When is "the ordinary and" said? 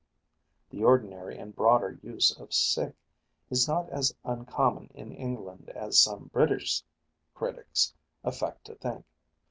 0.71-1.55